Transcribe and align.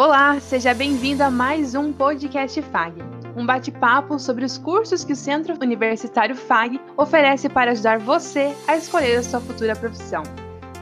Olá, 0.00 0.40
seja 0.40 0.72
bem-vindo 0.72 1.22
a 1.22 1.30
mais 1.30 1.74
um 1.74 1.92
podcast 1.92 2.62
FAG, 2.62 3.02
um 3.36 3.44
bate-papo 3.44 4.18
sobre 4.18 4.46
os 4.46 4.56
cursos 4.56 5.04
que 5.04 5.12
o 5.12 5.16
Centro 5.16 5.54
Universitário 5.60 6.34
FAG 6.34 6.80
oferece 6.96 7.50
para 7.50 7.72
ajudar 7.72 7.98
você 7.98 8.56
a 8.66 8.78
escolher 8.78 9.16
a 9.16 9.22
sua 9.22 9.42
futura 9.42 9.76
profissão. 9.76 10.22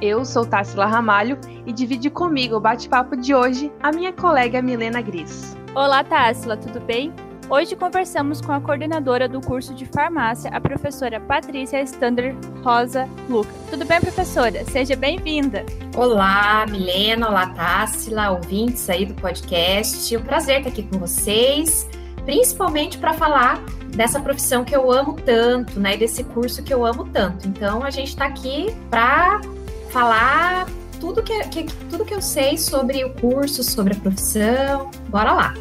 Eu 0.00 0.24
sou 0.24 0.46
Tássila 0.46 0.86
Ramalho 0.86 1.36
e 1.66 1.72
divide 1.72 2.08
comigo 2.10 2.54
o 2.54 2.60
bate-papo 2.60 3.16
de 3.16 3.34
hoje 3.34 3.72
a 3.82 3.90
minha 3.90 4.12
colega 4.12 4.62
Milena 4.62 5.02
Gris. 5.02 5.56
Olá, 5.74 6.04
Tássila, 6.04 6.56
tudo 6.56 6.78
bem? 6.78 7.12
Hoje 7.50 7.74
conversamos 7.74 8.42
com 8.42 8.52
a 8.52 8.60
coordenadora 8.60 9.26
do 9.26 9.40
curso 9.40 9.72
de 9.72 9.86
farmácia, 9.86 10.50
a 10.50 10.60
professora 10.60 11.18
Patrícia 11.18 11.80
Stander 11.82 12.36
Rosa 12.62 13.08
Luca. 13.26 13.48
Tudo 13.70 13.86
bem, 13.86 13.98
professora? 14.02 14.62
Seja 14.66 14.94
bem-vinda. 14.94 15.64
Olá, 15.96 16.66
Milena, 16.68 17.26
olá, 17.26 17.46
Tássila, 17.54 18.32
ouvintes 18.32 18.90
aí 18.90 19.06
do 19.06 19.14
podcast. 19.14 20.14
É 20.14 20.18
um 20.18 20.22
prazer 20.22 20.58
estar 20.58 20.68
aqui 20.68 20.82
com 20.82 20.98
vocês, 20.98 21.88
principalmente 22.26 22.98
para 22.98 23.14
falar 23.14 23.64
dessa 23.96 24.20
profissão 24.20 24.62
que 24.62 24.76
eu 24.76 24.92
amo 24.92 25.14
tanto, 25.14 25.80
né, 25.80 25.94
e 25.94 25.96
desse 25.96 26.24
curso 26.24 26.62
que 26.62 26.74
eu 26.74 26.84
amo 26.84 27.08
tanto. 27.08 27.48
Então, 27.48 27.82
a 27.82 27.88
gente 27.88 28.08
está 28.08 28.26
aqui 28.26 28.76
para 28.90 29.40
falar 29.88 30.66
tudo 31.00 31.22
que, 31.22 31.40
que, 31.48 31.64
tudo 31.88 32.04
que 32.04 32.12
eu 32.12 32.20
sei 32.20 32.58
sobre 32.58 33.02
o 33.06 33.14
curso, 33.14 33.64
sobre 33.64 33.94
a 33.94 33.96
profissão. 33.96 34.90
Bora 35.08 35.32
lá! 35.32 35.54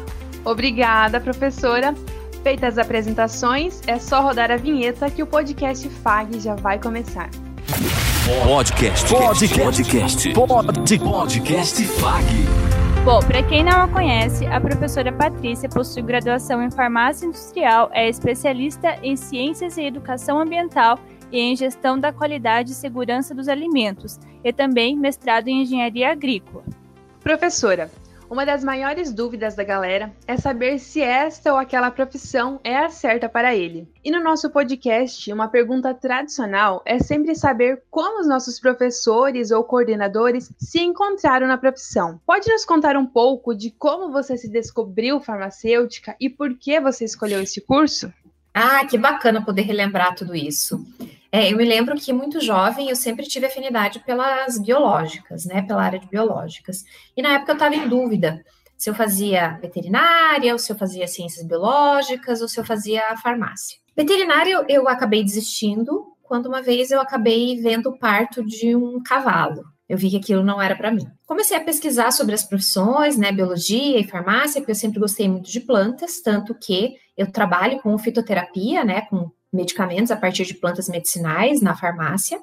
Obrigada, 0.44 1.20
professora. 1.20 1.94
Feitas 2.42 2.78
as 2.78 2.84
apresentações, 2.84 3.80
é 3.86 3.98
só 3.98 4.22
rodar 4.22 4.50
a 4.50 4.56
vinheta 4.56 5.10
que 5.10 5.22
o 5.22 5.26
podcast 5.26 5.88
FAG 5.88 6.40
já 6.40 6.54
vai 6.54 6.78
começar. 6.78 7.28
Podcast. 8.44 9.12
Podcast. 9.12 10.32
Podcast. 10.34 10.98
Podcast 11.00 11.84
FAG. 11.84 12.24
Bom, 13.04 13.20
para 13.20 13.42
quem 13.42 13.64
não 13.64 13.82
a 13.82 13.88
conhece, 13.88 14.44
a 14.46 14.60
professora 14.60 15.10
Patrícia 15.10 15.68
possui 15.68 16.02
graduação 16.02 16.62
em 16.62 16.70
farmácia 16.70 17.26
industrial, 17.26 17.90
é 17.92 18.08
especialista 18.08 18.98
em 19.02 19.16
ciências 19.16 19.78
e 19.78 19.82
educação 19.82 20.38
ambiental 20.38 20.98
e 21.32 21.38
em 21.38 21.56
gestão 21.56 21.98
da 21.98 22.12
qualidade 22.12 22.72
e 22.72 22.74
segurança 22.74 23.34
dos 23.34 23.48
alimentos, 23.48 24.18
e 24.44 24.52
também 24.52 24.96
mestrado 24.96 25.48
em 25.48 25.62
engenharia 25.62 26.10
agrícola. 26.10 26.64
Professora, 27.20 27.90
uma 28.30 28.44
das 28.44 28.62
maiores 28.62 29.12
dúvidas 29.12 29.54
da 29.54 29.64
galera 29.64 30.12
é 30.26 30.36
saber 30.36 30.78
se 30.78 31.00
esta 31.00 31.52
ou 31.52 31.58
aquela 31.58 31.90
profissão 31.90 32.60
é 32.62 32.76
a 32.76 32.90
certa 32.90 33.28
para 33.28 33.54
ele. 33.54 33.88
E 34.04 34.10
no 34.10 34.22
nosso 34.22 34.50
podcast, 34.50 35.32
uma 35.32 35.48
pergunta 35.48 35.94
tradicional 35.94 36.82
é 36.84 36.98
sempre 36.98 37.34
saber 37.34 37.82
como 37.90 38.20
os 38.20 38.28
nossos 38.28 38.60
professores 38.60 39.50
ou 39.50 39.64
coordenadores 39.64 40.52
se 40.58 40.80
encontraram 40.80 41.46
na 41.46 41.56
profissão. 41.56 42.20
Pode 42.26 42.50
nos 42.50 42.64
contar 42.64 42.96
um 42.96 43.06
pouco 43.06 43.54
de 43.54 43.70
como 43.70 44.12
você 44.12 44.36
se 44.36 44.48
descobriu 44.48 45.20
farmacêutica 45.20 46.14
e 46.20 46.28
por 46.28 46.56
que 46.58 46.80
você 46.80 47.04
escolheu 47.04 47.40
esse 47.40 47.60
curso? 47.60 48.12
Ah, 48.52 48.84
que 48.84 48.98
bacana 48.98 49.44
poder 49.44 49.62
relembrar 49.62 50.14
tudo 50.14 50.34
isso. 50.34 50.84
É, 51.30 51.52
eu 51.52 51.56
me 51.56 51.64
lembro 51.64 51.94
que 51.96 52.12
muito 52.12 52.40
jovem 52.40 52.88
eu 52.88 52.96
sempre 52.96 53.26
tive 53.26 53.46
afinidade 53.46 54.00
pelas 54.00 54.58
biológicas, 54.58 55.44
né, 55.44 55.62
pela 55.62 55.82
área 55.82 55.98
de 55.98 56.08
biológicas. 56.08 56.84
E 57.16 57.20
na 57.20 57.34
época 57.34 57.52
eu 57.52 57.56
estava 57.56 57.74
em 57.74 57.88
dúvida 57.88 58.42
se 58.76 58.88
eu 58.88 58.94
fazia 58.94 59.58
veterinária, 59.60 60.52
ou 60.52 60.58
se 60.58 60.70
eu 60.72 60.76
fazia 60.76 61.06
ciências 61.06 61.44
biológicas, 61.46 62.40
ou 62.40 62.48
se 62.48 62.58
eu 62.58 62.64
fazia 62.64 63.02
farmácia. 63.22 63.76
Veterinária 63.96 64.52
eu, 64.52 64.64
eu 64.68 64.88
acabei 64.88 65.22
desistindo 65.24 66.06
quando 66.22 66.46
uma 66.46 66.62
vez 66.62 66.90
eu 66.90 67.00
acabei 67.00 67.60
vendo 67.60 67.90
o 67.90 67.98
parto 67.98 68.44
de 68.44 68.76
um 68.76 69.02
cavalo. 69.02 69.64
Eu 69.88 69.98
vi 69.98 70.10
que 70.10 70.18
aquilo 70.18 70.44
não 70.44 70.60
era 70.60 70.76
para 70.76 70.92
mim. 70.92 71.06
Comecei 71.26 71.56
a 71.56 71.64
pesquisar 71.64 72.12
sobre 72.12 72.34
as 72.34 72.44
profissões, 72.44 73.16
né, 73.16 73.32
biologia 73.32 73.98
e 73.98 74.06
farmácia, 74.06 74.60
porque 74.60 74.72
eu 74.72 74.76
sempre 74.76 75.00
gostei 75.00 75.28
muito 75.28 75.50
de 75.50 75.60
plantas, 75.60 76.20
tanto 76.20 76.54
que 76.54 76.96
eu 77.16 77.32
trabalho 77.32 77.80
com 77.80 77.98
fitoterapia, 77.98 78.84
né, 78.84 79.00
com 79.02 79.30
medicamentos 79.52 80.10
a 80.10 80.16
partir 80.16 80.44
de 80.44 80.54
plantas 80.54 80.88
medicinais 80.88 81.60
na 81.60 81.76
farmácia. 81.76 82.40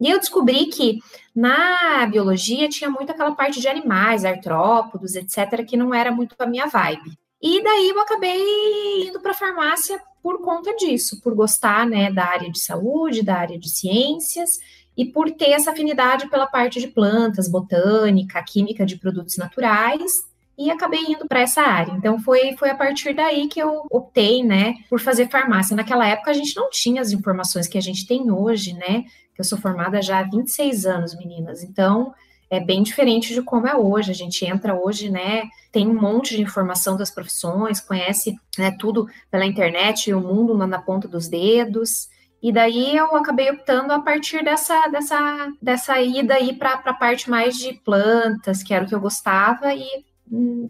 E 0.00 0.10
eu 0.10 0.18
descobri 0.18 0.66
que 0.66 0.98
na 1.34 2.06
biologia 2.06 2.68
tinha 2.68 2.90
muito 2.90 3.10
aquela 3.10 3.32
parte 3.32 3.60
de 3.60 3.68
animais, 3.68 4.24
artrópodos, 4.24 5.14
etc., 5.14 5.64
que 5.66 5.76
não 5.76 5.94
era 5.94 6.10
muito 6.10 6.34
a 6.38 6.46
minha 6.46 6.66
vibe. 6.66 7.18
E 7.40 7.62
daí 7.62 7.90
eu 7.90 8.00
acabei 8.00 9.08
indo 9.08 9.20
para 9.20 9.32
a 9.32 9.34
farmácia 9.34 10.00
por 10.22 10.40
conta 10.40 10.74
disso, 10.76 11.20
por 11.20 11.34
gostar 11.34 11.86
né, 11.86 12.10
da 12.10 12.24
área 12.24 12.50
de 12.50 12.58
saúde, 12.58 13.22
da 13.22 13.36
área 13.36 13.58
de 13.58 13.68
ciências 13.68 14.58
e 14.96 15.04
por 15.04 15.30
ter 15.30 15.50
essa 15.50 15.70
afinidade 15.70 16.28
pela 16.30 16.46
parte 16.46 16.80
de 16.80 16.88
plantas, 16.88 17.48
botânica, 17.48 18.42
química 18.42 18.86
de 18.86 18.96
produtos 18.96 19.36
naturais 19.36 20.12
e 20.56 20.70
acabei 20.70 21.00
indo 21.00 21.26
para 21.26 21.40
essa 21.40 21.62
área. 21.62 21.92
Então 21.92 22.18
foi, 22.18 22.56
foi 22.56 22.70
a 22.70 22.74
partir 22.74 23.14
daí 23.14 23.48
que 23.48 23.60
eu 23.60 23.82
optei, 23.90 24.42
né, 24.42 24.74
por 24.88 25.00
fazer 25.00 25.28
farmácia. 25.28 25.76
Naquela 25.76 26.06
época 26.06 26.30
a 26.30 26.34
gente 26.34 26.56
não 26.56 26.70
tinha 26.70 27.00
as 27.00 27.12
informações 27.12 27.66
que 27.66 27.78
a 27.78 27.82
gente 27.82 28.06
tem 28.06 28.30
hoje, 28.30 28.72
né? 28.74 29.04
Que 29.34 29.40
eu 29.40 29.44
sou 29.44 29.58
formada 29.58 30.00
já 30.00 30.20
há 30.20 30.22
26 30.22 30.86
anos, 30.86 31.16
meninas. 31.16 31.62
Então 31.62 32.14
é 32.48 32.60
bem 32.60 32.82
diferente 32.82 33.34
de 33.34 33.42
como 33.42 33.66
é 33.66 33.74
hoje. 33.74 34.10
A 34.10 34.14
gente 34.14 34.44
entra 34.44 34.74
hoje, 34.74 35.10
né? 35.10 35.44
Tem 35.72 35.88
um 35.88 36.00
monte 36.00 36.36
de 36.36 36.42
informação 36.42 36.96
das 36.96 37.10
profissões, 37.10 37.80
conhece 37.80 38.36
né, 38.56 38.70
tudo 38.78 39.08
pela 39.30 39.44
internet, 39.44 40.12
o 40.12 40.20
mundo 40.20 40.54
na 40.54 40.80
ponta 40.80 41.08
dos 41.08 41.28
dedos. 41.28 42.08
E 42.40 42.52
daí 42.52 42.94
eu 42.94 43.16
acabei 43.16 43.50
optando 43.50 43.92
a 43.92 44.00
partir 44.00 44.44
dessa, 44.44 44.86
dessa, 44.88 45.48
dessa 45.62 46.00
ida 46.00 46.34
aí 46.34 46.54
para 46.54 46.74
a 46.74 46.92
parte 46.92 47.30
mais 47.30 47.56
de 47.56 47.72
plantas, 47.72 48.62
que 48.62 48.74
era 48.74 48.84
o 48.84 48.88
que 48.88 48.94
eu 48.94 49.00
gostava, 49.00 49.74
e 49.74 50.04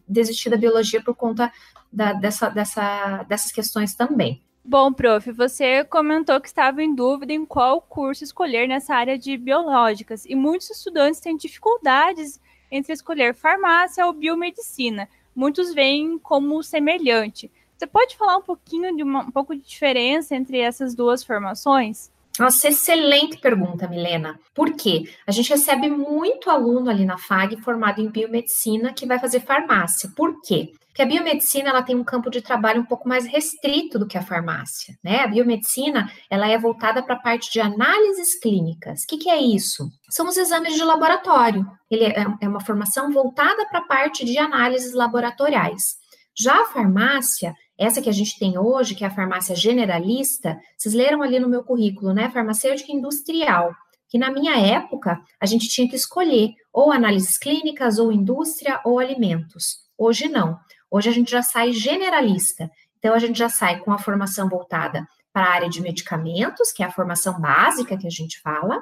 desistir 0.09 0.51
da 0.51 0.57
biologia 0.57 1.03
por 1.03 1.15
conta 1.15 1.53
da, 1.93 2.13
dessa, 2.13 2.49
dessa, 2.49 3.23
dessas 3.25 3.53
questões 3.53 3.95
também. 3.95 4.43
Bom, 4.65 4.93
prof, 4.93 5.31
você 5.33 5.85
comentou 5.85 6.41
que 6.41 6.49
estava 6.49 6.83
em 6.83 6.95
dúvida 6.95 7.33
em 7.33 7.45
qual 7.45 7.83
curso 7.83 8.25
escolher 8.25 8.67
nessa 8.67 8.95
área 8.95 9.19
de 9.19 9.37
biológicas, 9.37 10.25
e 10.25 10.35
muitos 10.35 10.71
estudantes 10.71 11.21
têm 11.21 11.37
dificuldades 11.37 12.41
entre 12.71 12.93
escolher 12.93 13.35
farmácia 13.35 14.07
ou 14.07 14.13
biomedicina. 14.13 15.07
Muitos 15.37 15.75
veem 15.75 16.19
como 16.19 16.63
semelhante. 16.63 17.51
Você 17.77 17.87
pode 17.87 18.17
falar 18.17 18.39
um 18.39 18.43
pouquinho 18.43 18.97
de 18.97 19.03
uma, 19.03 19.21
um 19.21 19.31
pouco 19.31 19.55
de 19.55 19.61
diferença 19.61 20.35
entre 20.35 20.59
essas 20.59 20.95
duas 20.95 21.23
formações? 21.23 22.11
Nossa, 22.39 22.69
excelente 22.69 23.39
pergunta, 23.39 23.87
Milena. 23.87 24.41
Por 24.53 24.75
quê? 24.75 25.05
A 25.27 25.31
gente 25.31 25.51
recebe 25.51 25.89
muito 25.89 26.51
aluno 26.51 26.91
ali 26.91 27.05
na 27.05 27.17
FAG 27.17 27.57
formado 27.63 28.01
em 28.01 28.11
biomedicina 28.11 28.93
que 28.93 29.07
vai 29.07 29.21
fazer 29.21 29.41
farmácia. 29.41 30.11
Por 30.17 30.41
quê? 30.43 30.73
Porque 30.95 31.03
a 31.03 31.07
biomedicina 31.07 31.71
ela 31.71 31.83
tem 31.83 31.97
um 31.97 32.05
campo 32.05 32.31
de 32.31 32.41
trabalho 32.41 32.81
um 32.81 32.85
pouco 32.85 33.09
mais 33.09 33.27
restrito 33.27 33.99
do 33.99 34.07
que 34.07 34.17
a 34.17 34.23
farmácia, 34.23 34.97
né? 35.03 35.23
A 35.23 35.27
biomedicina 35.27 36.09
ela 36.31 36.49
é 36.49 36.57
voltada 36.57 37.03
para 37.03 37.17
a 37.17 37.21
parte 37.21 37.53
de 37.53 37.61
análises 37.61 38.39
clínicas. 38.39 39.03
O 39.03 39.07
que, 39.09 39.19
que, 39.19 39.29
é 39.29 39.41
isso? 39.41 39.91
São 40.09 40.29
os 40.29 40.37
exames 40.37 40.75
de 40.75 40.85
laboratório. 40.85 41.67
Ele 41.91 42.05
é, 42.05 42.25
é 42.41 42.49
uma 42.49 42.61
formação 42.61 43.13
voltada 43.13 43.67
para 43.67 43.81
a 43.81 43.87
parte 43.87 44.25
de 44.25 44.39
análises 44.39 44.95
laboratoriais. 44.95 45.97
Já 46.37 46.63
a 46.63 46.67
farmácia 46.67 47.55
essa 47.79 48.01
que 48.01 48.09
a 48.09 48.13
gente 48.13 48.39
tem 48.39 48.57
hoje, 48.57 48.95
que 48.95 49.05
é 49.05 49.07
a 49.07 49.15
farmácia 49.15 49.55
generalista, 49.57 50.59
vocês 50.77 50.95
leram 50.95 51.23
ali 51.23 51.39
no 51.39 51.49
meu 51.49 51.65
currículo, 51.65 52.13
né? 52.13 52.31
Farmacêutica 52.31 52.93
industrial. 52.93 53.75
Que 54.09 54.19
na 54.19 54.31
minha 54.31 54.57
época 54.57 55.21
a 55.41 55.47
gente 55.47 55.69
tinha 55.69 55.89
que 55.89 55.97
escolher 55.97 56.51
ou 56.73 56.93
análises 56.93 57.37
clínicas, 57.37 57.99
ou 57.99 58.13
indústria, 58.13 58.81
ou 58.85 58.99
alimentos. 58.99 59.79
Hoje 59.99 60.29
não. 60.29 60.59
Hoje 60.91 61.09
a 61.09 61.13
gente 61.13 61.31
já 61.31 61.43
sai 61.43 61.73
generalista. 61.73 62.71
Então 62.99 63.13
a 63.13 63.19
gente 63.19 63.39
já 63.39 63.49
sai 63.49 63.81
com 63.81 63.93
a 63.93 63.99
formação 63.99 64.49
voltada 64.49 65.05
para 65.33 65.47
a 65.47 65.53
área 65.53 65.69
de 65.69 65.83
medicamentos, 65.83 66.71
que 66.71 66.83
é 66.83 66.87
a 66.87 66.93
formação 66.93 67.41
básica 67.41 67.99
que 67.99 68.07
a 68.07 68.11
gente 68.11 68.41
fala. 68.41 68.81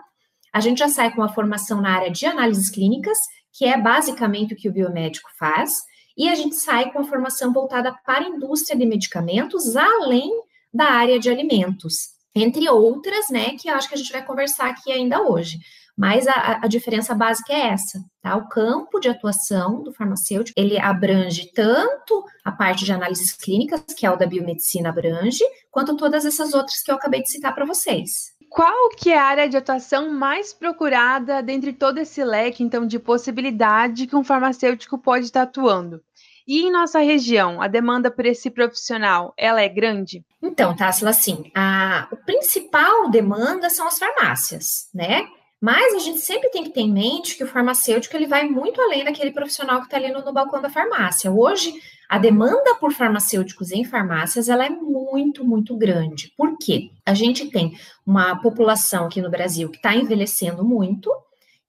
A 0.53 0.61
gente 0.61 0.79
já 0.79 0.89
sai 0.89 1.15
com 1.15 1.23
a 1.23 1.29
formação 1.31 1.81
na 1.81 1.97
área 1.97 2.11
de 2.11 2.27
análises 2.27 2.69
clínicas, 2.69 3.17
que 3.55 3.65
é 3.65 3.81
basicamente 3.81 4.53
o 4.53 4.57
que 4.57 4.69
o 4.69 4.73
biomédico 4.73 5.31
faz 5.39 5.73
e 6.17 6.29
a 6.29 6.35
gente 6.35 6.57
sai 6.57 6.91
com 6.93 7.01
a 7.01 7.05
formação 7.05 7.53
voltada 7.53 7.95
para 8.05 8.25
a 8.25 8.29
indústria 8.29 8.79
de 8.79 8.87
medicamentos, 8.87 9.77
além 9.77 10.31
da 10.73 10.87
área 10.87 11.19
de 11.19 11.29
alimentos, 11.29 12.11
entre 12.35 12.69
outras, 12.69 13.29
né, 13.31 13.57
que 13.57 13.69
eu 13.69 13.75
acho 13.75 13.89
que 13.89 13.95
a 13.95 13.99
gente 13.99 14.13
vai 14.13 14.25
conversar 14.25 14.71
aqui 14.71 14.91
ainda 14.91 15.23
hoje. 15.23 15.59
Mas 15.97 16.27
a, 16.27 16.61
a, 16.63 16.67
diferença 16.67 17.15
básica 17.15 17.53
é 17.53 17.69
essa, 17.69 18.03
tá? 18.23 18.35
O 18.35 18.49
campo 18.49 18.99
de 18.99 19.11
atuação 19.11 19.83
do 19.83 19.93
farmacêutico, 19.93 20.59
ele 20.59 20.79
abrange 20.79 21.53
tanto 21.53 22.25
a 22.43 22.51
parte 22.51 22.83
de 22.85 22.93
análises 22.93 23.33
clínicas, 23.33 23.85
que 23.95 24.07
é 24.07 24.11
o 24.11 24.17
da 24.17 24.27
biomedicina 24.27 24.89
abrange, 24.89 25.45
quanto 25.71 25.95
todas 25.95 26.25
essas 26.25 26.55
outras 26.55 26.83
que 26.83 26.91
eu 26.91 26.95
acabei 26.95 27.21
de 27.21 27.31
citar 27.31 27.55
para 27.55 27.67
vocês. 27.67 28.33
Qual 28.53 28.91
que 28.91 29.11
é 29.11 29.19
a 29.19 29.25
área 29.25 29.49
de 29.49 29.57
atuação 29.57 30.13
mais 30.13 30.53
procurada 30.53 31.43
dentre 31.43 31.73
todo 31.73 31.99
esse 31.99 32.23
leque, 32.23 32.63
então, 32.63 32.87
de 32.87 32.99
possibilidade 32.99 34.07
que 34.07 34.15
um 34.15 34.23
farmacêutico 34.23 34.99
pode 34.99 35.25
estar 35.25 35.43
atuando? 35.43 36.03
E 36.47 36.63
em 36.63 36.71
nossa 36.71 36.99
região, 36.99 37.63
a 37.63 37.69
demanda 37.69 38.11
por 38.11 38.27
esse 38.27 38.51
profissional, 38.51 39.33
ela 39.39 39.63
é 39.63 39.69
grande? 39.69 40.25
Então, 40.43 40.75
Tássila, 40.77 41.11
assim, 41.11 41.51
a, 41.55 42.09
o 42.13 42.17
principal 42.17 43.09
demanda 43.11 43.71
são 43.71 43.87
as 43.87 43.99
farmácias, 43.99 44.89
né? 44.93 45.27
Mas 45.63 45.95
a 45.95 46.01
gente 46.01 46.19
sempre 46.19 46.51
tem 46.51 46.65
que 46.65 46.71
ter 46.71 46.81
em 46.81 46.91
mente 46.91 47.37
que 47.37 47.45
o 47.45 47.47
farmacêutico 47.47 48.17
ele 48.17 48.27
vai 48.27 48.49
muito 48.49 48.81
além 48.81 49.05
daquele 49.05 49.31
profissional 49.31 49.79
que 49.79 49.85
está 49.85 49.97
ali 49.97 50.11
no, 50.11 50.21
no, 50.21 50.33
balcão 50.33 50.61
da 50.61 50.69
farmácia. 50.69 51.31
Hoje, 51.31 51.73
a 52.09 52.19
demanda 52.19 52.75
por 52.81 52.93
farmacêuticos 52.93 53.71
em 53.71 53.85
farmácias 53.85 54.49
ela 54.49 54.67
é 54.67 54.69
muito, 54.69 55.45
muito 55.45 55.77
grande. 55.77 56.33
Por 56.37 56.59
quê? 56.59 56.91
A 57.07 57.15
gente 57.15 57.49
tem 57.49 57.79
uma 58.05 58.35
população 58.43 59.07
aqui 59.07 59.23
no 59.23 59.31
Brasil 59.31 59.71
que 59.71 59.77
está 59.77 59.95
envelhecendo 59.95 60.65
muito, 60.65 61.09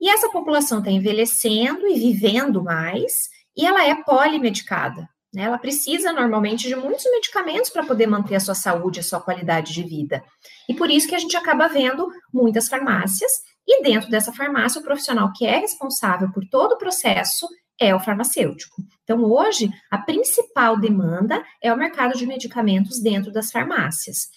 e 0.02 0.10
essa 0.10 0.28
população 0.28 0.80
está 0.80 0.90
envelhecendo 0.90 1.88
e 1.88 1.94
vivendo 1.94 2.64
mais, 2.64 3.30
e 3.56 3.64
ela 3.64 3.86
é 3.86 3.94
polimedicada. 3.94 5.08
Né? 5.34 5.44
Ela 5.44 5.58
precisa 5.58 6.14
normalmente 6.14 6.68
de 6.68 6.76
muitos 6.76 7.06
medicamentos 7.06 7.70
para 7.70 7.86
poder 7.86 8.08
manter 8.08 8.36
a 8.36 8.40
sua 8.40 8.56
saúde, 8.56 9.00
a 9.00 9.04
sua 9.04 9.20
qualidade 9.20 9.74
de 9.74 9.84
vida. 9.84 10.24
E 10.70 10.74
por 10.74 10.92
isso 10.92 11.08
que 11.08 11.16
a 11.16 11.20
gente 11.20 11.36
acaba 11.36 11.68
vendo 11.68 12.08
muitas 12.32 12.70
farmácias 12.70 13.32
e 13.68 13.82
dentro 13.82 14.10
dessa 14.10 14.34
farmácia, 14.34 14.80
o 14.80 14.84
profissional 14.84 15.32
que 15.34 15.46
é 15.46 15.58
responsável 15.58 16.32
por 16.32 16.46
todo 16.50 16.74
o 16.74 16.78
processo 16.78 17.48
é 17.80 17.96
o 17.96 18.00
farmacêutico. 18.00 18.82
Então, 19.04 19.24
hoje, 19.24 19.70
a 19.90 19.98
principal 19.98 20.78
demanda 20.78 21.44
é 21.62 21.74
o 21.74 21.78
mercado 21.78 22.18
de 22.18 22.26
medicamentos 22.26 23.02
dentro 23.02 23.32
das 23.32 23.52
farmácias. 23.52 24.30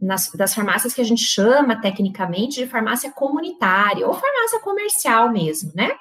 Nas, 0.00 0.30
das 0.32 0.52
farmácias 0.52 0.92
que 0.92 1.00
a 1.00 1.04
gente 1.04 1.22
chama 1.22 1.80
tecnicamente 1.80 2.60
de 2.60 2.66
farmácia 2.66 3.10
comunitária 3.12 4.06
ou 4.06 4.12
farmácia 4.12 4.58
comercial 4.58 5.30
mesmo, 5.30 5.70
né? 5.76 5.92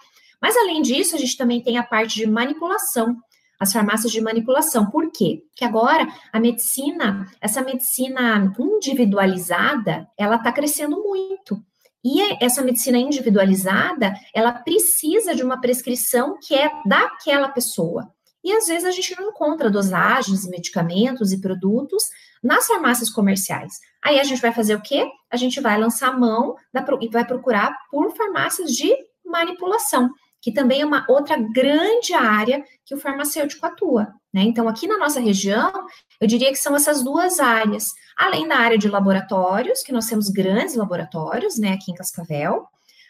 Mas 0.41 0.57
além 0.57 0.81
disso, 0.81 1.15
a 1.15 1.19
gente 1.19 1.37
também 1.37 1.61
tem 1.61 1.77
a 1.77 1.83
parte 1.83 2.15
de 2.15 2.25
manipulação, 2.25 3.15
as 3.61 3.71
farmácias 3.71 4.11
de 4.11 4.19
manipulação. 4.19 4.89
Por 4.89 5.11
quê? 5.11 5.43
Porque 5.49 5.63
agora 5.63 6.07
a 6.33 6.39
medicina, 6.39 7.27
essa 7.39 7.61
medicina 7.61 8.51
individualizada, 8.59 10.07
ela 10.17 10.37
está 10.37 10.51
crescendo 10.51 10.99
muito. 11.03 11.63
E 12.03 12.43
essa 12.43 12.63
medicina 12.63 12.97
individualizada, 12.97 14.15
ela 14.33 14.51
precisa 14.51 15.35
de 15.35 15.43
uma 15.43 15.61
prescrição 15.61 16.39
que 16.41 16.55
é 16.55 16.71
daquela 16.87 17.49
pessoa. 17.49 18.11
E 18.43 18.51
às 18.51 18.65
vezes 18.65 18.85
a 18.85 18.89
gente 18.89 19.15
não 19.15 19.29
encontra 19.29 19.69
dosagens, 19.69 20.49
medicamentos 20.49 21.31
e 21.31 21.39
produtos 21.39 22.05
nas 22.43 22.65
farmácias 22.65 23.11
comerciais. 23.11 23.73
Aí 24.03 24.19
a 24.19 24.23
gente 24.23 24.41
vai 24.41 24.51
fazer 24.51 24.73
o 24.73 24.81
quê? 24.81 25.07
A 25.29 25.37
gente 25.37 25.61
vai 25.61 25.79
lançar 25.79 26.19
mão 26.19 26.55
e 26.99 27.07
vai 27.09 27.27
procurar 27.27 27.77
por 27.91 28.11
farmácias 28.17 28.71
de 28.71 28.91
manipulação, 29.23 30.09
que 30.41 30.51
também 30.51 30.81
é 30.81 30.85
uma 30.85 31.05
outra 31.07 31.37
grande 31.37 32.13
área 32.13 32.63
que 32.85 32.95
o 32.95 32.97
farmacêutico 32.97 33.65
atua. 33.65 34.13
Né? 34.33 34.41
Então, 34.43 34.67
aqui 34.67 34.87
na 34.87 34.97
nossa 34.97 35.19
região, 35.19 35.71
eu 36.19 36.27
diria 36.27 36.49
que 36.49 36.57
são 36.57 36.75
essas 36.75 37.03
duas 37.03 37.39
áreas, 37.39 37.89
além 38.17 38.47
da 38.47 38.57
área 38.57 38.77
de 38.77 38.89
laboratórios, 38.89 39.83
que 39.83 39.91
nós 39.91 40.07
temos 40.07 40.29
grandes 40.29 40.75
laboratórios, 40.75 41.59
né, 41.59 41.73
aqui 41.73 41.91
em 41.91 41.95
Cascavel, 41.95 42.65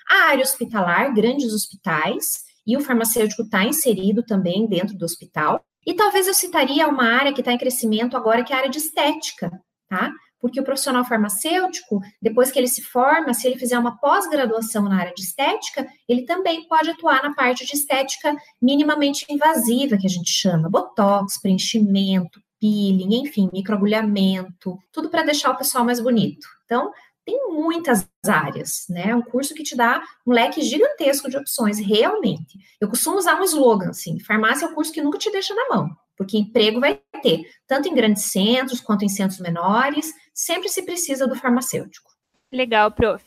a 0.10 0.30
área 0.30 0.44
hospitalar, 0.44 1.14
grandes 1.14 1.54
hospitais, 1.54 2.44
e 2.66 2.76
o 2.76 2.82
farmacêutico 2.82 3.44
está 3.44 3.64
inserido 3.64 4.24
também 4.24 4.68
dentro 4.68 4.98
do 4.98 5.06
hospital. 5.06 5.64
E 5.86 5.94
talvez 5.94 6.28
eu 6.28 6.34
citaria 6.34 6.88
uma 6.88 7.06
área 7.06 7.34
que 7.34 7.42
está 7.42 7.52
em 7.52 7.58
crescimento 7.58 8.16
agora, 8.16 8.44
que 8.44 8.54
é 8.54 8.56
a 8.56 8.60
área 8.60 8.70
de 8.70 8.78
estética, 8.78 9.52
tá? 9.90 10.12
Porque 10.42 10.60
o 10.60 10.64
profissional 10.64 11.06
farmacêutico, 11.06 12.02
depois 12.22 12.52
que 12.52 12.58
ele 12.58 12.68
se 12.68 12.82
forma, 12.82 13.34
se 13.34 13.48
ele 13.48 13.60
fizer 13.60 13.78
uma 13.78 13.98
pós-graduação 13.98 14.84
na 14.84 15.00
área 15.00 15.14
de 15.14 15.22
estética, 15.22 15.88
ele 16.10 16.24
também 16.24 16.68
pode 16.68 16.90
atuar 16.90 17.22
na 17.22 17.36
parte 17.36 17.66
de 17.66 17.74
estética 17.74 18.36
minimamente 18.62 19.26
invasiva, 19.30 19.98
que 19.98 20.08
a 20.08 20.10
gente 20.10 20.32
chama, 20.32 20.70
botox, 20.70 21.40
preenchimento, 21.40 22.42
peeling, 22.60 23.22
enfim, 23.22 23.50
microagulhamento, 23.54 24.78
tudo 24.92 25.10
para 25.10 25.24
deixar 25.24 25.52
o 25.52 25.58
pessoal 25.58 25.86
mais 25.86 26.00
bonito. 26.00 26.48
Então, 26.66 26.92
tem 27.26 27.50
muitas 27.50 28.08
áreas, 28.26 28.86
né? 28.90 29.10
É 29.10 29.16
um 29.16 29.22
curso 29.22 29.54
que 29.54 29.64
te 29.64 29.76
dá 29.76 30.02
um 30.26 30.32
leque 30.32 30.62
gigantesco 30.62 31.30
de 31.30 31.38
opções, 31.38 31.80
realmente. 31.80 32.58
Eu 32.80 32.90
costumo 32.90 33.18
usar 33.18 33.40
um 33.40 33.44
slogan 33.44 33.90
assim: 33.90 34.20
farmácia 34.20 34.66
é 34.66 34.70
o 34.70 34.74
curso 34.74 34.92
que 34.92 35.02
nunca 35.02 35.18
te 35.18 35.32
deixa 35.32 35.54
na 35.54 35.70
mão, 35.70 35.90
porque 36.18 36.38
emprego 36.38 36.80
vai 36.80 37.00
ter, 37.22 37.44
tanto 37.68 37.88
em 37.88 37.94
grandes 37.94 38.24
centros 38.26 38.82
quanto 38.82 39.06
em 39.06 39.10
centros 39.10 39.40
menores, 39.40 40.14
sempre 40.42 40.70
se 40.70 40.84
precisa 40.84 41.28
do 41.28 41.36
farmacêutico. 41.36 42.12
Legal, 42.52 42.92
prof. 42.92 43.24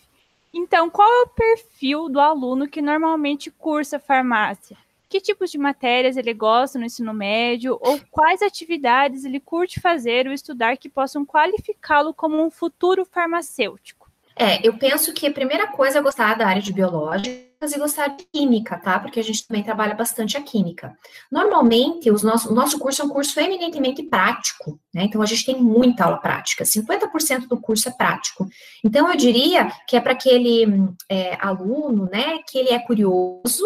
Então, 0.53 0.91
qual 0.91 1.09
é 1.09 1.23
o 1.23 1.29
perfil 1.29 2.09
do 2.09 2.21
aluno 2.21 2.69
que 2.69 2.83
normalmente 2.83 3.51
cursa 3.51 3.99
farmácia? 3.99 4.77
que 5.07 5.21
tipos 5.21 5.49
de 5.49 5.59
matérias 5.59 6.17
ele 6.17 6.35
gosta 6.35 6.77
no 6.77 6.87
ensino 6.87 7.15
médio 7.15 7.79
ou 7.81 8.01
quais 8.11 8.43
atividades 8.43 9.25
ele 9.25 9.39
curte 9.39 9.79
fazer 9.79 10.27
ou 10.27 10.33
estudar 10.33 10.77
que 10.77 10.89
possam 10.89 11.25
qualificá-lo 11.25 12.13
como 12.13 12.45
um 12.45 12.51
futuro 12.51 13.05
farmacêutico. 13.05 14.11
É, 14.35 14.67
eu 14.67 14.77
penso 14.77 15.13
que 15.15 15.29
a 15.29 15.33
primeira 15.33 15.69
coisa 15.69 16.01
é 16.01 16.03
gostar 16.03 16.35
da 16.35 16.49
área 16.49 16.61
de 16.61 16.73
biológicas 16.73 17.54
e 17.73 17.79
gostar 17.79 18.09
de 18.09 18.27
química, 18.33 18.79
tá? 18.79 18.99
Porque 18.99 19.21
a 19.21 19.23
gente 19.23 19.47
também 19.47 19.63
trabalha 19.63 19.95
bastante 19.95 20.37
a 20.37 20.43
química. 20.43 20.97
Normalmente, 21.31 22.11
os 22.11 22.23
nosso, 22.23 22.51
o 22.51 22.55
nosso 22.55 22.79
curso 22.79 23.03
é 23.03 23.05
um 23.05 23.09
curso 23.09 23.39
eminentemente 23.41 24.03
prático, 24.03 24.79
né? 24.93 25.05
Então, 25.05 25.23
a 25.23 25.27
gente 25.27 25.47
tem 25.47 25.61
muita 25.61 26.05
aula 26.05 26.19
prática, 26.19 26.65
50% 26.65 27.49
do 27.49 27.61
curso 27.61 27.89
é 27.89 27.93
prático. 27.93 28.47
Então, 28.85 29.09
eu 29.11 29.17
diria 29.17 29.71
que 29.89 29.97
é 29.97 30.01
para 30.01 30.13
aquele 30.13 30.67
é, 31.09 31.37
aluno, 31.41 32.09
né, 32.11 32.39
que 32.47 32.59
ele 32.59 32.71
é 32.71 32.79
curioso, 32.79 33.65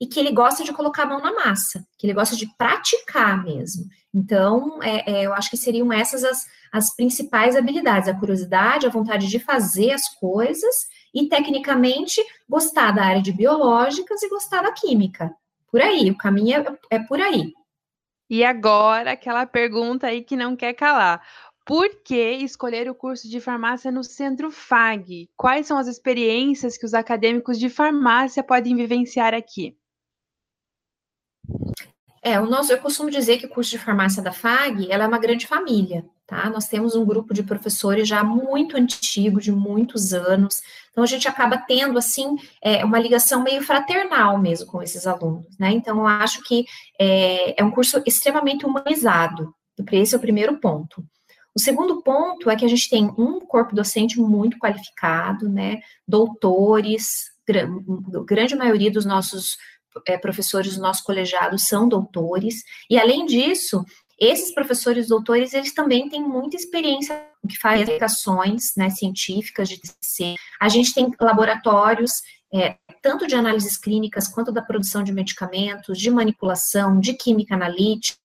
e 0.00 0.06
que 0.06 0.18
ele 0.18 0.32
gosta 0.32 0.64
de 0.64 0.72
colocar 0.72 1.02
a 1.02 1.06
mão 1.06 1.20
na 1.20 1.32
massa, 1.32 1.84
que 1.98 2.06
ele 2.06 2.14
gosta 2.14 2.34
de 2.34 2.46
praticar 2.56 3.44
mesmo. 3.44 3.84
Então, 4.12 4.82
é, 4.82 5.10
é, 5.10 5.26
eu 5.26 5.32
acho 5.32 5.50
que 5.50 5.56
seriam 5.56 5.92
essas 5.92 6.24
as, 6.24 6.46
as 6.72 6.94
principais 6.94 7.54
habilidades: 7.56 8.08
a 8.08 8.18
curiosidade, 8.18 8.86
a 8.86 8.90
vontade 8.90 9.28
de 9.28 9.38
fazer 9.38 9.92
as 9.92 10.08
coisas 10.08 10.74
e, 11.14 11.28
tecnicamente, 11.28 12.20
gostar 12.48 12.92
da 12.92 13.04
área 13.04 13.22
de 13.22 13.32
biológicas 13.32 14.22
e 14.22 14.28
gostar 14.28 14.62
da 14.62 14.72
química. 14.72 15.34
Por 15.70 15.80
aí, 15.80 16.10
o 16.10 16.16
caminho 16.16 16.60
é, 16.90 16.96
é 16.96 16.98
por 16.98 17.20
aí. 17.20 17.52
E 18.28 18.44
agora, 18.44 19.12
aquela 19.12 19.46
pergunta 19.46 20.06
aí 20.06 20.22
que 20.22 20.36
não 20.36 20.56
quer 20.56 20.74
calar. 20.74 21.20
Por 21.64 22.02
que 22.02 22.32
escolher 22.32 22.90
o 22.90 22.94
curso 22.94 23.28
de 23.28 23.40
farmácia 23.40 23.92
no 23.92 24.02
Centro 24.02 24.50
FAG? 24.50 25.28
Quais 25.36 25.66
são 25.66 25.78
as 25.78 25.86
experiências 25.86 26.76
que 26.76 26.86
os 26.86 26.94
acadêmicos 26.94 27.58
de 27.58 27.68
farmácia 27.68 28.42
podem 28.42 28.74
vivenciar 28.74 29.34
aqui? 29.34 29.76
É, 32.22 32.38
o 32.38 32.44
nosso, 32.44 32.70
eu 32.70 32.78
costumo 32.78 33.10
dizer 33.10 33.38
que 33.38 33.46
o 33.46 33.48
curso 33.48 33.70
de 33.70 33.78
farmácia 33.78 34.22
da 34.22 34.30
FAG, 34.30 34.90
ela 34.90 35.04
é 35.04 35.06
uma 35.08 35.18
grande 35.18 35.46
família, 35.46 36.04
tá? 36.26 36.50
Nós 36.50 36.68
temos 36.68 36.94
um 36.94 37.04
grupo 37.04 37.32
de 37.32 37.42
professores 37.42 38.06
já 38.06 38.22
muito 38.22 38.76
antigo, 38.76 39.40
de 39.40 39.50
muitos 39.50 40.12
anos, 40.12 40.60
então 40.90 41.02
a 41.02 41.06
gente 41.06 41.26
acaba 41.26 41.56
tendo, 41.56 41.98
assim, 41.98 42.36
é, 42.62 42.84
uma 42.84 42.98
ligação 42.98 43.42
meio 43.42 43.62
fraternal 43.62 44.36
mesmo 44.36 44.66
com 44.66 44.82
esses 44.82 45.06
alunos, 45.06 45.46
né? 45.58 45.70
Então 45.70 45.98
eu 45.98 46.06
acho 46.06 46.42
que 46.42 46.66
é, 47.00 47.58
é 47.58 47.64
um 47.64 47.70
curso 47.70 48.02
extremamente 48.06 48.66
humanizado, 48.66 49.54
esse 49.90 50.14
é 50.14 50.18
o 50.18 50.20
primeiro 50.20 50.58
ponto. 50.60 51.02
O 51.54 51.58
segundo 51.58 52.02
ponto 52.02 52.50
é 52.50 52.54
que 52.54 52.66
a 52.66 52.68
gente 52.68 52.88
tem 52.88 53.06
um 53.18 53.40
corpo 53.40 53.74
docente 53.74 54.20
muito 54.20 54.58
qualificado, 54.58 55.48
né? 55.48 55.80
Doutores, 56.06 57.30
grande 58.26 58.54
maioria 58.54 58.90
dos 58.90 59.04
nossos 59.04 59.56
é, 60.06 60.16
professores 60.18 60.76
do 60.76 60.82
nosso 60.82 61.04
colegiado 61.04 61.58
são 61.58 61.88
doutores, 61.88 62.62
e 62.88 62.98
além 62.98 63.26
disso, 63.26 63.84
esses 64.20 64.52
professores 64.52 65.08
doutores, 65.08 65.54
eles 65.54 65.72
também 65.72 66.06
têm 66.10 66.22
muita 66.22 66.54
experiência 66.54 67.26
que 67.48 67.58
faz 67.58 67.80
aplicações 67.80 68.72
né, 68.76 68.90
científicas 68.90 69.66
de. 69.66 69.80
A 70.60 70.68
gente 70.68 70.92
tem 70.92 71.10
laboratórios, 71.18 72.12
é, 72.52 72.76
tanto 73.00 73.26
de 73.26 73.34
análises 73.34 73.78
clínicas, 73.78 74.28
quanto 74.28 74.52
da 74.52 74.60
produção 74.60 75.02
de 75.02 75.10
medicamentos, 75.10 75.98
de 75.98 76.10
manipulação, 76.10 77.00
de 77.00 77.14
química 77.14 77.54
analítica, 77.54 78.18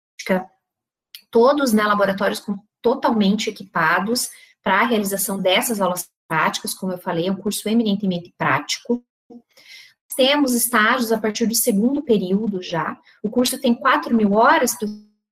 todos 1.31 1.71
né, 1.71 1.83
laboratórios 1.83 2.41
com, 2.41 2.57
totalmente 2.81 3.49
equipados 3.49 4.29
para 4.61 4.81
a 4.81 4.85
realização 4.85 5.39
dessas 5.39 5.79
aulas 5.79 6.09
práticas, 6.27 6.73
como 6.73 6.91
eu 6.91 6.97
falei, 6.97 7.27
é 7.27 7.31
um 7.31 7.37
curso 7.37 7.69
eminentemente 7.69 8.33
prático 8.37 9.01
temos 10.15 10.53
estágios 10.53 11.11
a 11.11 11.17
partir 11.17 11.45
do 11.45 11.55
segundo 11.55 12.01
período 12.01 12.61
já. 12.61 12.97
O 13.23 13.29
curso 13.29 13.59
tem 13.59 13.73
4 13.73 14.15
mil 14.15 14.33
horas, 14.33 14.75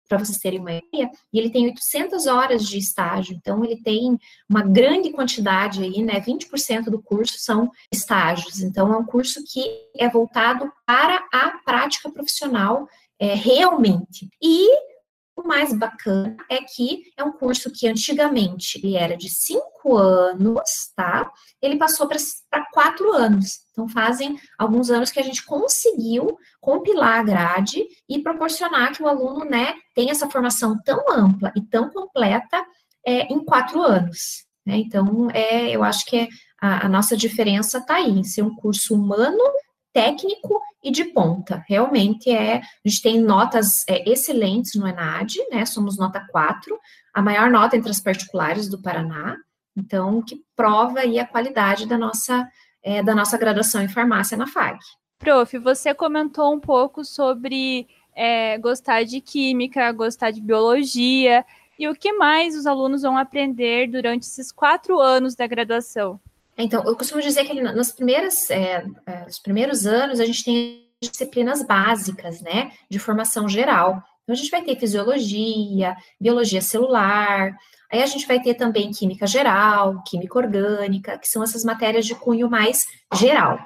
para 0.07 0.17
vocês 0.19 0.37
terem 0.37 0.59
uma 0.59 0.73
ideia, 0.73 1.09
e 1.31 1.39
ele 1.39 1.49
tem 1.49 1.65
800 1.65 2.27
horas 2.27 2.67
de 2.67 2.77
estágio. 2.77 3.35
Então, 3.35 3.63
ele 3.63 3.81
tem 3.81 4.17
uma 4.47 4.61
grande 4.61 5.11
quantidade 5.11 5.81
aí, 5.81 6.03
né? 6.03 6.19
20% 6.19 6.85
do 6.85 7.01
curso 7.01 7.35
são 7.37 7.71
estágios. 7.91 8.61
Então, 8.61 8.93
é 8.93 8.97
um 8.97 9.05
curso 9.05 9.43
que 9.43 9.63
é 9.97 10.09
voltado 10.09 10.71
para 10.85 11.25
a 11.33 11.51
prática 11.65 12.11
profissional 12.11 12.87
é, 13.19 13.33
realmente. 13.33 14.29
E 14.41 14.92
o 15.35 15.47
mais 15.47 15.73
bacana 15.73 16.37
é 16.49 16.59
que 16.61 17.11
é 17.17 17.23
um 17.23 17.31
curso 17.31 17.71
que 17.71 17.87
antigamente 17.87 18.77
ele 18.77 18.95
era 18.95 19.17
de 19.17 19.29
cinco 19.29 19.97
anos, 19.97 20.91
tá? 20.95 21.31
Ele 21.61 21.77
passou 21.77 22.07
para 22.07 22.65
quatro 22.71 23.11
anos. 23.11 23.61
Então, 23.71 23.87
fazem 23.87 24.39
alguns 24.57 24.91
anos 24.91 25.11
que 25.11 25.19
a 25.19 25.23
gente 25.23 25.43
conseguiu 25.43 26.37
compilar 26.61 27.19
a 27.19 27.23
grade 27.23 27.83
e 28.07 28.19
proporcionar 28.21 28.93
que 28.93 29.01
o 29.01 29.07
aluno, 29.07 29.43
né, 29.43 29.73
tenha 29.95 30.11
essa 30.11 30.29
formação 30.29 30.79
tão 30.83 31.03
ampla 31.09 31.51
e 31.55 31.61
tão 31.61 31.89
completa 31.89 32.63
é, 33.05 33.33
em 33.33 33.43
quatro 33.43 33.81
anos. 33.81 34.45
Né? 34.65 34.77
Então, 34.77 35.29
é, 35.31 35.71
eu 35.71 35.83
acho 35.83 36.05
que 36.05 36.17
é 36.17 36.27
a, 36.61 36.85
a 36.85 36.89
nossa 36.89 37.17
diferença 37.17 37.79
está 37.79 37.95
aí, 37.95 38.11
em 38.11 38.23
ser 38.23 38.43
um 38.43 38.55
curso 38.55 38.95
humano, 38.95 39.43
técnico 39.93 40.59
e 40.83 40.91
de 40.91 41.05
ponta. 41.05 41.63
Realmente 41.67 42.29
é, 42.29 42.57
a 42.57 42.89
gente 42.89 43.01
tem 43.01 43.21
notas 43.21 43.87
é, 43.87 44.09
excelentes 44.09 44.73
no 44.75 44.87
ENAD, 44.87 45.37
né? 45.51 45.65
Somos 45.65 45.97
nota 45.97 46.25
4, 46.31 46.77
a 47.13 47.21
maior 47.21 47.49
nota 47.49 47.77
entre 47.77 47.91
as 47.91 48.01
particulares 48.01 48.67
do 48.67 48.81
Paraná, 48.81 49.37
então, 49.77 50.21
que 50.21 50.41
prova 50.55 50.99
aí 50.99 51.19
a 51.19 51.25
qualidade 51.25 51.87
da 51.87 51.97
nossa, 51.97 52.47
é, 52.83 53.01
da 53.01 53.15
nossa 53.15 53.37
graduação 53.37 53.81
em 53.81 53.87
farmácia 53.87 54.37
na 54.37 54.47
FAG. 54.47 54.79
Prof, 55.17 55.57
você 55.57 55.93
comentou 55.93 56.53
um 56.53 56.59
pouco 56.59 57.03
sobre 57.03 57.87
é, 58.15 58.57
gostar 58.57 59.03
de 59.03 59.21
química, 59.21 59.91
gostar 59.91 60.31
de 60.31 60.41
biologia, 60.41 61.45
e 61.79 61.87
o 61.87 61.95
que 61.95 62.13
mais 62.13 62.55
os 62.55 62.67
alunos 62.67 63.01
vão 63.01 63.17
aprender 63.17 63.89
durante 63.89 64.23
esses 64.23 64.51
quatro 64.51 64.99
anos 64.99 65.35
da 65.35 65.47
graduação? 65.47 66.19
Então, 66.57 66.83
eu 66.85 66.95
costumo 66.95 67.21
dizer 67.21 67.45
que 67.45 67.61
nas 67.61 67.91
primeiras, 67.91 68.49
é, 68.49 68.85
é, 69.05 69.25
nos 69.25 69.39
primeiros 69.39 69.85
anos 69.85 70.19
a 70.19 70.25
gente 70.25 70.43
tem 70.43 70.87
disciplinas 71.01 71.65
básicas, 71.65 72.41
né, 72.41 72.71
de 72.89 72.99
formação 72.99 73.49
geral. 73.49 74.01
Então, 74.23 74.33
a 74.33 74.35
gente 74.35 74.51
vai 74.51 74.61
ter 74.61 74.79
fisiologia, 74.79 75.95
biologia 76.19 76.61
celular, 76.61 77.51
aí 77.91 78.01
a 78.01 78.05
gente 78.05 78.25
vai 78.25 78.39
ter 78.39 78.53
também 78.53 78.91
química 78.91 79.27
geral, 79.27 80.01
química 80.03 80.37
orgânica, 80.37 81.17
que 81.17 81.27
são 81.27 81.43
essas 81.43 81.63
matérias 81.63 82.05
de 82.05 82.15
cunho 82.15 82.49
mais 82.49 82.85
geral. 83.15 83.59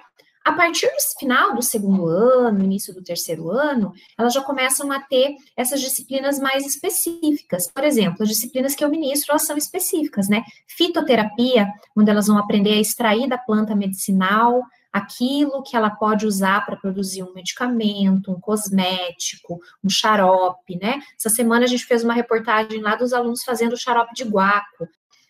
A 0.48 0.54
partir 0.54 0.88
do 0.88 1.20
final 1.20 1.54
do 1.54 1.62
segundo 1.62 2.08
ano, 2.08 2.64
início 2.64 2.94
do 2.94 3.04
terceiro 3.04 3.52
ano, 3.52 3.92
elas 4.18 4.34
já 4.34 4.42
começam 4.42 4.90
a 4.94 5.02
ter 5.02 5.36
essas 5.58 5.82
disciplinas 5.82 6.40
mais 6.40 6.66
específicas. 6.66 7.70
Por 7.70 7.84
exemplo, 7.84 8.24
as 8.24 8.30
disciplinas 8.30 8.74
que 8.74 8.82
eu 8.82 8.90
ministro, 8.90 9.32
elas 9.32 9.46
são 9.46 9.58
específicas, 9.58 10.30
né? 10.30 10.44
Fitoterapia, 10.66 11.68
onde 11.94 12.10
elas 12.10 12.28
vão 12.28 12.38
aprender 12.38 12.72
a 12.72 12.80
extrair 12.80 13.28
da 13.28 13.38
planta 13.38 13.76
medicinal 13.76 14.62
aquilo 14.90 15.62
que 15.64 15.76
ela 15.76 15.90
pode 15.90 16.26
usar 16.26 16.66
para 16.66 16.78
produzir 16.78 17.24
um 17.24 17.34
medicamento, 17.34 18.32
um 18.32 18.40
cosmético, 18.40 19.60
um 19.84 19.90
xarope, 19.90 20.78
né? 20.82 21.02
Essa 21.20 21.30
semana 21.30 21.66
a 21.66 21.68
gente 21.68 21.84
fez 21.84 22.06
uma 22.06 22.14
reportagem 22.14 22.82
lá 22.82 22.96
dos 22.96 23.12
alunos 23.12 23.44
fazendo 23.44 23.78
xarope 23.78 24.14
de 24.14 24.24
guaco, 24.24 24.88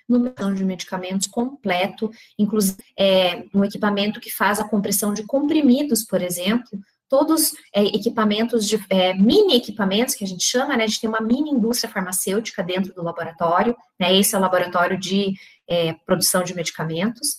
numeração 0.08 0.54
de 0.54 0.64
medicamentos 0.64 1.28
completo, 1.28 2.10
inclusive 2.38 2.78
é, 2.98 3.44
um 3.54 3.64
equipamento 3.64 4.20
que 4.20 4.32
faz 4.32 4.60
a 4.60 4.68
compressão 4.68 5.14
de 5.14 5.24
comprimidos, 5.24 6.04
por 6.04 6.22
exemplo, 6.22 6.80
todos 7.10 7.54
é, 7.74 7.84
equipamentos 7.84 8.68
de 8.68 8.84
é, 8.90 9.14
mini 9.14 9.56
equipamentos 9.56 10.16
que 10.16 10.24
a 10.24 10.28
gente 10.28 10.44
chama, 10.44 10.76
né? 10.76 10.84
A 10.84 10.88
gente 10.88 11.02
tem 11.02 11.10
uma 11.10 11.22
mini 11.22 11.50
indústria 11.52 11.92
farmacêutica 11.92 12.64
dentro 12.64 12.94
do 12.94 13.04
laboratório, 13.04 13.76
né? 14.00 14.16
Esse 14.16 14.36
é 14.36 14.38
o 14.38 14.42
laboratório 14.42 15.00
de 15.00 15.34
é, 15.68 15.94
produção 16.06 16.44
de 16.44 16.54
medicamentos. 16.54 17.38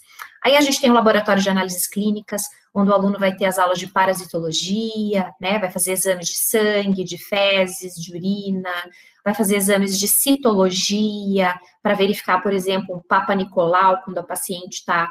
Aí 0.49 0.57
a 0.57 0.63
gente 0.63 0.81
tem 0.81 0.89
o 0.89 0.95
laboratório 0.95 1.43
de 1.43 1.51
análises 1.51 1.87
clínicas, 1.87 2.45
onde 2.75 2.91
o 2.91 2.95
aluno 2.95 3.19
vai 3.19 3.37
ter 3.37 3.45
as 3.45 3.59
aulas 3.59 3.79
de 3.79 3.87
parasitologia, 3.87 5.31
né? 5.39 5.59
Vai 5.59 5.71
fazer 5.71 5.93
exames 5.93 6.27
de 6.27 6.39
sangue, 6.39 7.05
de 7.05 7.19
fezes, 7.19 7.95
de 7.97 8.17
urina, 8.17 8.73
vai 9.23 9.35
fazer 9.35 9.57
exames 9.57 9.99
de 9.99 10.09
citologia 10.09 11.55
para 11.83 11.93
verificar, 11.93 12.43
por 12.43 12.55
exemplo, 12.55 12.97
um 12.97 13.03
Papa 13.07 13.35
Nicolau 13.35 14.01
quando 14.03 14.17
a 14.17 14.23
paciente 14.23 14.79
está 14.79 15.11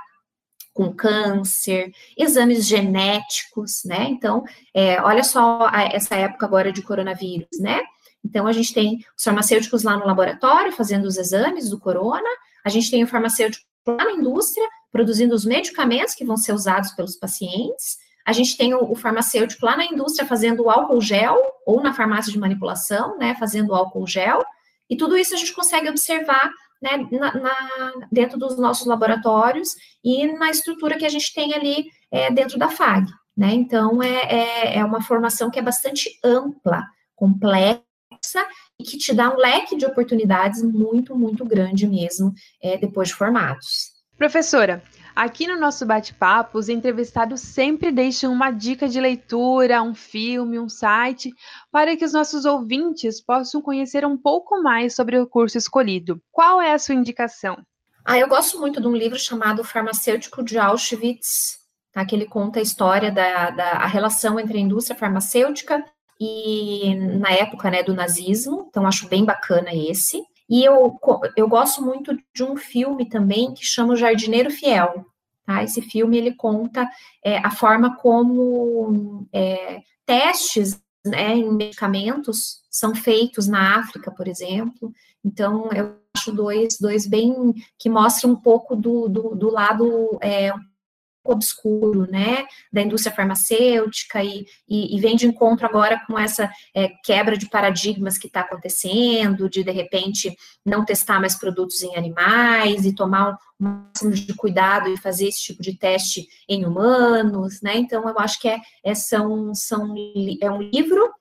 com 0.74 0.92
câncer, 0.92 1.92
exames 2.18 2.66
genéticos, 2.66 3.84
né? 3.86 4.08
Então, 4.10 4.44
é, 4.74 5.00
olha 5.04 5.24
só 5.24 5.68
a, 5.72 5.84
essa 5.84 6.16
época 6.16 6.48
agora 6.48 6.72
de 6.72 6.82
coronavírus, 6.82 7.60
né? 7.60 7.80
Então, 8.26 8.48
a 8.48 8.52
gente 8.52 8.74
tem 8.74 9.06
os 9.16 9.24
farmacêuticos 9.24 9.84
lá 9.84 9.98
no 9.98 10.08
laboratório 10.08 10.72
fazendo 10.72 11.06
os 11.06 11.16
exames 11.16 11.70
do 11.70 11.80
corona, 11.80 12.28
a 12.66 12.70
gente 12.70 12.90
tem 12.90 13.04
o 13.04 13.08
farmacêutico 13.08 13.64
lá 13.86 14.04
na 14.04 14.14
indústria 14.14 14.68
produzindo 14.98 15.36
os 15.36 15.46
medicamentos 15.46 16.16
que 16.16 16.26
vão 16.26 16.36
ser 16.36 16.54
usados 16.54 16.90
pelos 16.94 17.16
pacientes, 17.16 17.98
a 18.26 18.34
gente 18.34 18.58
tem 18.58 18.74
o, 18.74 18.92
o, 18.92 18.96
farmacêutico 18.96 19.64
lá 19.64 19.78
na 19.78 19.86
indústria 19.86 20.28
fazendo 20.28 20.64
o 20.64 20.72
álcool 20.72 21.00
gel, 21.00 21.40
ou 21.68 21.84
na 21.84 21.94
farmácia 21.94 22.32
de 22.32 22.40
manipulação, 22.40 23.16
né, 23.20 23.36
fazendo 23.36 23.70
o 23.70 23.76
álcool 23.76 24.08
gel, 24.08 24.44
e 24.90 24.98
tudo 24.98 25.16
isso 25.16 25.36
a 25.36 25.38
gente 25.38 25.54
consegue 25.54 25.88
observar 25.88 26.50
né, 26.82 27.08
na, 27.12 27.32
na, 27.36 28.08
dentro 28.12 28.40
dos 28.40 28.58
nossos 28.58 28.88
laboratórios 28.88 29.70
e 30.04 30.26
na 30.34 30.50
estrutura 30.50 30.98
que 30.98 31.06
a 31.06 31.10
gente 31.10 31.32
tem 31.32 31.54
ali 31.54 31.86
é, 32.12 32.32
dentro 32.32 32.58
da 32.58 32.70
FAG. 32.70 33.06
Né? 33.38 33.54
Então, 33.54 34.02
é, 34.02 34.22
é, 34.24 34.78
é 34.80 34.84
uma 34.84 35.02
formação 35.02 35.52
que 35.52 35.60
é 35.60 35.62
bastante 35.62 36.10
ampla, 36.24 36.84
complexa 37.16 37.84
e 38.80 38.84
que 38.84 38.98
te 38.98 39.14
dá 39.14 39.30
um 39.30 39.38
leque 39.38 39.78
de 39.78 39.86
oportunidades 39.86 40.64
muito, 40.64 41.16
muito 41.16 41.46
grande 41.46 41.86
mesmo 41.86 42.34
é, 42.64 42.78
depois 42.78 43.10
de 43.10 43.14
formados. 43.14 43.97
Professora, 44.18 44.82
Aqui 45.18 45.48
no 45.48 45.60
nosso 45.60 45.84
bate-papo, 45.84 46.60
os 46.60 46.70
entrevistados 46.70 47.42
sempre 47.42 47.92
deixam 47.92 48.32
uma 48.32 48.52
dica 48.52 48.88
de 48.88 49.02
leitura, 49.02 49.82
um 49.82 49.96
filme, 49.96 50.60
um 50.60 50.70
site, 50.70 51.34
para 51.72 51.98
que 51.98 52.06
os 52.06 52.14
nossos 52.14 52.46
ouvintes 52.46 53.20
possam 53.20 53.60
conhecer 53.60 54.06
um 54.06 54.16
pouco 54.16 54.62
mais 54.62 54.94
sobre 54.94 55.18
o 55.18 55.26
curso 55.26 55.58
escolhido. 55.58 56.22
Qual 56.32 56.62
é 56.62 56.72
a 56.72 56.78
sua 56.78 56.94
indicação? 56.94 57.58
Ah, 58.06 58.20
eu 58.20 58.28
gosto 58.28 58.60
muito 58.60 58.80
de 58.80 58.88
um 58.88 58.96
livro 58.96 59.18
chamado 59.18 59.64
Farmacêutico 59.64 60.44
de 60.44 60.60
Auschwitz, 60.60 61.58
tá? 61.92 62.06
que 62.06 62.16
ele 62.16 62.28
conta 62.28 62.60
a 62.60 62.62
história 62.62 63.12
da, 63.12 63.50
da 63.50 63.88
relação 63.88 64.40
entre 64.40 64.60
a 64.60 64.62
indústria 64.62 64.96
farmacêutica 64.96 65.84
e 66.22 66.94
na 67.20 67.32
época 67.32 67.72
né, 67.72 67.82
do 67.82 67.96
nazismo, 67.96 68.68
então 68.70 68.86
acho 68.86 69.08
bem 69.08 69.26
bacana 69.26 69.74
esse. 69.74 70.22
E 70.50 70.64
eu, 70.64 70.98
eu 71.36 71.48
gosto 71.48 71.82
muito 71.82 72.18
de 72.34 72.44
um 72.44 72.56
filme 72.56 73.08
também 73.08 73.54
que 73.54 73.66
chama 73.66 73.94
O 73.94 73.98
Jardineiro 73.98 74.50
Fiel. 74.50 75.06
Tá? 75.46 75.64
Esse 75.64 75.82
filme 75.82 76.18
ele 76.18 76.34
conta 76.34 76.88
é, 77.24 77.38
a 77.40 77.52
forma 77.52 77.96
como 77.98 79.28
é, 79.34 79.82
testes 80.06 80.80
né, 81.06 81.36
em 81.36 81.52
medicamentos 81.54 82.62
são 82.70 82.94
feitos 82.94 83.48
na 83.48 83.80
África, 83.80 84.12
por 84.12 84.28
exemplo. 84.28 84.92
Então, 85.24 85.70
eu 85.74 85.96
acho 86.16 86.32
dois, 86.32 86.78
dois 86.80 87.08
bem 87.08 87.54
que 87.78 87.90
mostram 87.90 88.32
um 88.32 88.36
pouco 88.36 88.76
do, 88.76 89.08
do, 89.08 89.36
do 89.36 89.50
lado 89.50 90.18
é, 90.22 90.52
obscuro, 91.32 92.10
né, 92.10 92.46
da 92.72 92.82
indústria 92.82 93.16
farmacêutica 93.16 94.24
e, 94.24 94.46
e, 94.68 94.96
e 94.96 95.00
vem 95.00 95.16
de 95.16 95.28
encontro 95.28 95.66
agora 95.66 96.02
com 96.08 96.18
essa 96.18 96.50
é, 96.76 96.90
quebra 97.04 97.38
de 97.38 97.50
paradigmas 97.50 98.18
que 98.18 98.28
está 98.28 98.42
acontecendo, 98.42 99.50
de 99.50 99.64
de 99.64 99.72
repente 99.72 100.36
não 100.66 100.86
testar 100.86 101.20
mais 101.20 101.38
produtos 101.38 101.82
em 101.82 101.96
animais 101.96 102.86
e 102.86 102.96
tomar 102.96 103.38
um 103.60 103.82
máximo 103.94 104.12
de 104.12 104.34
cuidado 104.34 104.90
e 104.90 104.98
fazer 104.98 105.28
esse 105.28 105.42
tipo 105.42 105.62
de 105.62 105.78
teste 105.78 106.28
em 106.48 106.66
humanos, 106.66 107.62
né? 107.62 107.78
Então 107.78 108.08
eu 108.08 108.20
acho 108.20 108.40
que 108.40 108.48
é, 108.48 108.60
é 108.84 108.96
são, 108.96 109.54
são 109.54 109.96
é 110.42 110.50
um 110.52 110.62
livro 110.62 111.12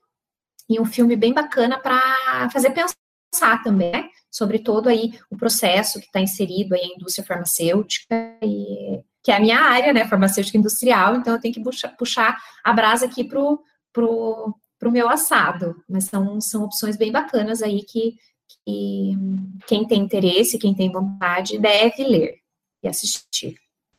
e 0.69 0.81
um 0.81 0.85
filme 0.85 1.17
bem 1.17 1.33
bacana 1.33 1.79
para 1.79 2.51
fazer 2.51 2.71
pensar 2.71 3.63
também, 3.63 3.93
né? 3.93 4.09
sobre 4.37 4.59
todo 4.59 4.89
aí 4.91 5.15
o 5.31 5.37
processo 5.37 5.99
que 5.99 6.07
está 6.07 6.21
inserido 6.21 6.75
aí 6.75 6.83
a 6.83 6.95
indústria 6.95 7.27
farmacêutica 7.27 8.37
e 8.43 8.86
que 9.26 9.33
é 9.33 9.35
a 9.35 9.40
minha 9.40 9.59
área, 9.59 9.92
né, 9.92 10.06
farmacêutica 10.06 10.56
industrial, 10.56 11.16
então 11.16 11.35
eu 11.35 11.40
tenho 11.40 11.52
que 11.52 11.61
puxar, 11.61 11.88
puxar 11.97 12.38
a 12.62 12.73
brasa 12.73 13.06
aqui 13.06 13.25
pro, 13.25 13.61
pro, 13.92 14.54
pro 14.78 14.92
meu 14.92 15.09
assado, 15.09 15.75
mas 15.88 16.04
são, 16.04 16.40
são 16.40 16.62
opções 16.62 16.97
bem 16.97 17.11
bacanas 17.11 17.61
aí 17.61 17.83
que, 17.83 18.14
que 18.64 19.16
quem 19.66 19.85
tem 19.85 20.02
interesse, 20.02 20.61
quem 20.61 20.73
tem 20.73 20.92
vontade, 20.92 21.59
deve 21.59 22.04
ler 22.04 22.37
e 22.80 22.87
assistir. 22.87 23.56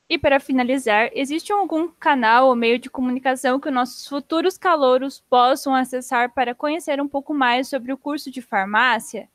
E 0.10 0.18
para 0.18 0.40
finalizar, 0.40 1.10
existe 1.14 1.52
algum 1.52 1.90
canal 1.90 2.48
ou 2.48 2.56
meio 2.56 2.80
de 2.80 2.90
comunicação 2.90 3.60
que 3.60 3.70
nossos 3.70 4.08
futuros 4.08 4.58
calouros 4.58 5.22
possam 5.30 5.76
acessar 5.76 6.34
para 6.34 6.56
conhecer 6.56 7.02
um 7.02 7.08
pouco 7.10 7.34
mais 7.34 7.68
sobre 7.68 7.92
o 7.92 7.98
curso 7.98 8.32
de 8.32 8.42
farmácia? 8.42 9.28